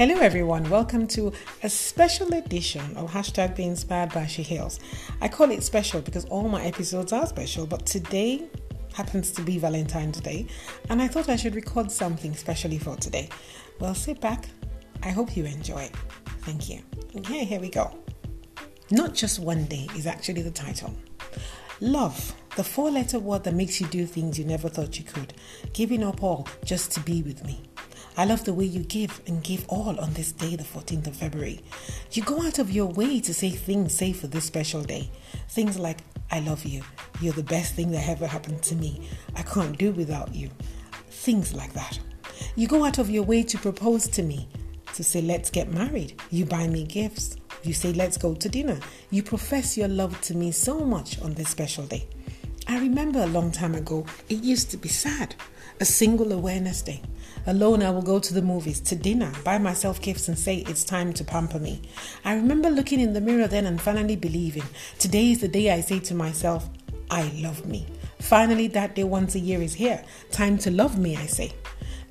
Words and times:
Hello, 0.00 0.14
everyone. 0.14 0.64
Welcome 0.70 1.06
to 1.08 1.30
a 1.62 1.68
special 1.68 2.32
edition 2.32 2.96
of 2.96 3.10
Hashtag 3.10 3.54
Be 3.54 3.64
Inspired 3.64 4.14
by 4.14 4.24
She 4.24 4.40
Heals. 4.40 4.80
I 5.20 5.28
call 5.28 5.50
it 5.50 5.62
special 5.62 6.00
because 6.00 6.24
all 6.24 6.48
my 6.48 6.64
episodes 6.64 7.12
are 7.12 7.26
special, 7.26 7.66
but 7.66 7.84
today 7.84 8.48
happens 8.94 9.30
to 9.32 9.42
be 9.42 9.58
Valentine's 9.58 10.18
Day, 10.22 10.46
and 10.88 11.02
I 11.02 11.06
thought 11.06 11.28
I 11.28 11.36
should 11.36 11.54
record 11.54 11.90
something 11.90 12.32
specially 12.34 12.78
for 12.78 12.96
today. 12.96 13.28
Well, 13.78 13.94
sit 13.94 14.22
back. 14.22 14.48
I 15.02 15.10
hope 15.10 15.36
you 15.36 15.44
enjoy. 15.44 15.90
Thank 16.44 16.70
you. 16.70 16.80
Okay, 17.16 17.44
here 17.44 17.60
we 17.60 17.68
go. 17.68 17.94
Not 18.90 19.12
just 19.12 19.38
one 19.38 19.66
day 19.66 19.86
is 19.94 20.06
actually 20.06 20.40
the 20.40 20.50
title. 20.50 20.94
Love, 21.82 22.34
the 22.56 22.64
four 22.64 22.90
letter 22.90 23.18
word 23.18 23.44
that 23.44 23.52
makes 23.52 23.82
you 23.82 23.86
do 23.88 24.06
things 24.06 24.38
you 24.38 24.46
never 24.46 24.70
thought 24.70 24.98
you 24.98 25.04
could, 25.04 25.34
giving 25.74 26.02
up 26.02 26.22
all 26.22 26.48
just 26.64 26.90
to 26.92 27.00
be 27.00 27.22
with 27.22 27.44
me. 27.44 27.60
I 28.16 28.24
love 28.24 28.44
the 28.44 28.52
way 28.52 28.64
you 28.64 28.80
give 28.80 29.20
and 29.26 29.42
give 29.42 29.64
all 29.68 29.98
on 29.98 30.12
this 30.12 30.32
day, 30.32 30.56
the 30.56 30.64
14th 30.64 31.06
of 31.06 31.16
February. 31.16 31.60
You 32.12 32.22
go 32.22 32.42
out 32.42 32.58
of 32.58 32.70
your 32.70 32.86
way 32.86 33.20
to 33.20 33.32
say 33.32 33.50
things 33.50 33.94
say 33.94 34.12
for 34.12 34.26
this 34.26 34.44
special 34.44 34.82
day. 34.82 35.10
Things 35.48 35.78
like, 35.78 35.98
I 36.30 36.40
love 36.40 36.64
you. 36.64 36.82
You're 37.20 37.32
the 37.32 37.42
best 37.42 37.74
thing 37.74 37.90
that 37.92 38.08
ever 38.08 38.26
happened 38.26 38.62
to 38.64 38.74
me. 38.74 39.08
I 39.36 39.42
can't 39.42 39.78
do 39.78 39.92
without 39.92 40.34
you. 40.34 40.50
Things 41.08 41.54
like 41.54 41.72
that. 41.72 41.98
You 42.56 42.66
go 42.68 42.84
out 42.84 42.98
of 42.98 43.10
your 43.10 43.22
way 43.22 43.42
to 43.44 43.58
propose 43.58 44.08
to 44.08 44.22
me, 44.22 44.48
to 44.94 45.04
say, 45.04 45.22
let's 45.22 45.50
get 45.50 45.72
married. 45.72 46.20
You 46.30 46.46
buy 46.46 46.66
me 46.66 46.84
gifts. 46.84 47.36
You 47.62 47.72
say, 47.72 47.92
let's 47.92 48.16
go 48.16 48.34
to 48.34 48.48
dinner. 48.48 48.78
You 49.10 49.22
profess 49.22 49.76
your 49.76 49.88
love 49.88 50.20
to 50.22 50.34
me 50.34 50.50
so 50.50 50.80
much 50.80 51.20
on 51.20 51.34
this 51.34 51.48
special 51.48 51.84
day. 51.86 52.08
I 52.70 52.78
remember 52.78 53.18
a 53.18 53.26
long 53.26 53.50
time 53.50 53.74
ago, 53.74 54.06
it 54.28 54.44
used 54.44 54.70
to 54.70 54.76
be 54.76 54.88
sad. 54.88 55.34
A 55.80 55.84
single 55.84 56.30
awareness 56.30 56.82
day. 56.82 57.02
Alone, 57.48 57.82
I 57.82 57.90
will 57.90 58.00
go 58.00 58.20
to 58.20 58.32
the 58.32 58.42
movies, 58.42 58.78
to 58.82 58.94
dinner, 58.94 59.32
buy 59.42 59.58
myself 59.58 60.00
gifts, 60.00 60.28
and 60.28 60.38
say 60.38 60.58
it's 60.58 60.84
time 60.84 61.12
to 61.14 61.24
pamper 61.24 61.58
me. 61.58 61.82
I 62.24 62.34
remember 62.34 62.70
looking 62.70 63.00
in 63.00 63.12
the 63.12 63.20
mirror 63.20 63.48
then 63.48 63.66
and 63.66 63.80
finally 63.80 64.14
believing 64.14 64.62
today 65.00 65.32
is 65.32 65.40
the 65.40 65.48
day 65.48 65.72
I 65.72 65.80
say 65.80 65.98
to 65.98 66.14
myself, 66.14 66.70
I 67.10 67.32
love 67.42 67.66
me. 67.66 67.88
Finally, 68.20 68.68
that 68.68 68.94
day 68.94 69.02
once 69.02 69.34
a 69.34 69.40
year 69.40 69.60
is 69.60 69.74
here. 69.74 70.04
Time 70.30 70.56
to 70.58 70.70
love 70.70 70.96
me, 70.96 71.16
I 71.16 71.26
say. 71.26 71.52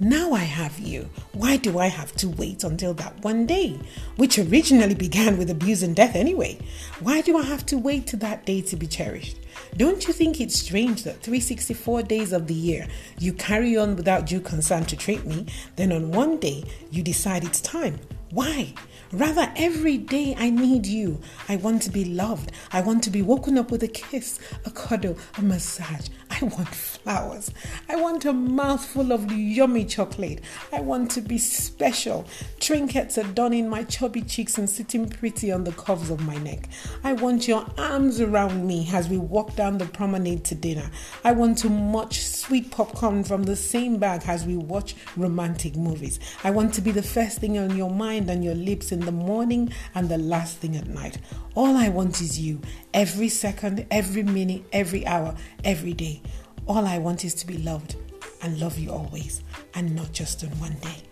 Now 0.00 0.32
I 0.32 0.44
have 0.44 0.78
you. 0.78 1.10
Why 1.32 1.56
do 1.56 1.80
I 1.80 1.88
have 1.88 2.14
to 2.16 2.28
wait 2.28 2.62
until 2.62 2.94
that 2.94 3.20
one 3.24 3.46
day, 3.46 3.80
which 4.14 4.38
originally 4.38 4.94
began 4.94 5.36
with 5.36 5.50
abuse 5.50 5.82
and 5.82 5.96
death 5.96 6.14
anyway? 6.14 6.56
Why 7.00 7.20
do 7.20 7.36
I 7.36 7.42
have 7.42 7.66
to 7.66 7.78
wait 7.78 8.06
to 8.08 8.16
that 8.18 8.46
day 8.46 8.60
to 8.60 8.76
be 8.76 8.86
cherished? 8.86 9.38
Don't 9.76 10.06
you 10.06 10.12
think 10.12 10.40
it's 10.40 10.56
strange 10.56 11.02
that 11.02 11.20
364 11.22 12.04
days 12.04 12.32
of 12.32 12.46
the 12.46 12.54
year 12.54 12.86
you 13.18 13.32
carry 13.32 13.76
on 13.76 13.96
without 13.96 14.26
due 14.26 14.40
concern 14.40 14.84
to 14.84 14.96
treat 14.96 15.26
me, 15.26 15.46
then 15.74 15.90
on 15.90 16.12
one 16.12 16.38
day 16.38 16.62
you 16.92 17.02
decide 17.02 17.42
it's 17.42 17.60
time? 17.60 17.98
Why? 18.30 18.74
Rather, 19.10 19.50
every 19.56 19.96
day 19.96 20.36
I 20.38 20.50
need 20.50 20.86
you. 20.86 21.18
I 21.48 21.56
want 21.56 21.82
to 21.82 21.90
be 21.90 22.04
loved. 22.04 22.52
I 22.70 22.82
want 22.82 23.02
to 23.04 23.10
be 23.10 23.22
woken 23.22 23.58
up 23.58 23.72
with 23.72 23.82
a 23.82 23.88
kiss, 23.88 24.38
a 24.64 24.70
cuddle, 24.70 25.16
a 25.38 25.42
massage. 25.42 26.08
I 26.40 26.44
want 26.44 26.68
flowers. 26.68 27.50
I 27.88 27.96
want 27.96 28.24
a 28.24 28.32
mouthful 28.32 29.12
of 29.12 29.32
yummy 29.32 29.84
chocolate. 29.84 30.40
I 30.72 30.80
want 30.80 31.10
to 31.12 31.20
be 31.20 31.36
special. 31.36 32.26
Trinkets 32.60 33.18
adorning 33.18 33.68
my 33.68 33.82
chubby 33.84 34.22
cheeks 34.22 34.56
and 34.56 34.70
sitting 34.70 35.08
pretty 35.08 35.50
on 35.50 35.64
the 35.64 35.72
curves 35.72 36.10
of 36.10 36.20
my 36.20 36.36
neck. 36.36 36.68
I 37.02 37.14
want 37.14 37.48
your 37.48 37.66
arms 37.76 38.20
around 38.20 38.64
me 38.64 38.88
as 38.92 39.08
we 39.08 39.18
walk 39.18 39.56
down 39.56 39.78
the 39.78 39.86
promenade 39.86 40.44
to 40.44 40.54
dinner. 40.54 40.90
I 41.24 41.32
want 41.32 41.58
to 41.58 41.70
munch 41.70 42.24
sweet 42.24 42.70
popcorn 42.70 43.24
from 43.24 43.42
the 43.42 43.56
same 43.56 43.96
bag 43.98 44.22
as 44.26 44.46
we 44.46 44.56
watch 44.56 44.94
romantic 45.16 45.74
movies. 45.74 46.20
I 46.44 46.52
want 46.52 46.72
to 46.74 46.80
be 46.80 46.92
the 46.92 47.02
first 47.02 47.38
thing 47.38 47.58
on 47.58 47.76
your 47.76 47.90
mind 47.90 48.30
and 48.30 48.44
your 48.44 48.54
lips 48.54 48.92
in 48.92 49.00
the 49.00 49.12
morning 49.12 49.72
and 49.94 50.08
the 50.08 50.18
last 50.18 50.58
thing 50.58 50.76
at 50.76 50.86
night. 50.86 51.18
All 51.56 51.76
I 51.76 51.88
want 51.88 52.20
is 52.20 52.38
you 52.38 52.60
every 52.94 53.28
second, 53.28 53.86
every 53.90 54.22
minute, 54.22 54.62
every 54.72 55.04
hour, 55.04 55.34
every 55.64 55.94
day. 55.94 56.22
All 56.68 56.86
I 56.86 56.98
want 56.98 57.24
is 57.24 57.34
to 57.36 57.46
be 57.46 57.56
loved 57.58 57.96
and 58.42 58.60
love 58.60 58.78
you 58.78 58.92
always 58.92 59.42
and 59.74 59.96
not 59.96 60.12
just 60.12 60.44
on 60.44 60.50
one 60.60 60.76
day. 60.82 61.02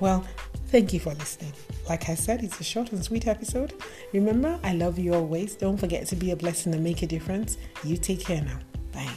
Well, 0.00 0.26
thank 0.68 0.94
you 0.94 1.00
for 1.00 1.12
listening. 1.12 1.52
Like 1.86 2.08
I 2.08 2.14
said, 2.14 2.42
it's 2.42 2.58
a 2.58 2.64
short 2.64 2.90
and 2.92 3.04
sweet 3.04 3.26
episode. 3.26 3.74
Remember, 4.14 4.58
I 4.62 4.72
love 4.72 4.98
you 4.98 5.12
always. 5.12 5.56
Don't 5.56 5.76
forget 5.76 6.06
to 6.06 6.16
be 6.16 6.30
a 6.30 6.36
blessing 6.36 6.72
and 6.72 6.82
make 6.82 7.02
a 7.02 7.06
difference. 7.06 7.58
You 7.84 7.98
take 7.98 8.20
care 8.24 8.40
now. 8.40 8.58
Bye. 8.92 9.12